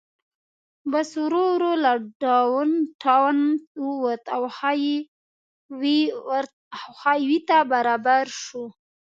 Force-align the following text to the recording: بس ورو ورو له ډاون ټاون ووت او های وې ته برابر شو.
بس 0.91 1.09
ورو 1.23 1.43
ورو 1.53 1.71
له 1.83 1.93
ډاون 2.23 2.69
ټاون 3.03 3.37
ووت 3.85 4.23
او 4.35 4.43
های 4.57 4.85
وې 7.27 7.39
ته 7.47 7.57
برابر 7.73 8.25
شو. 8.43 8.63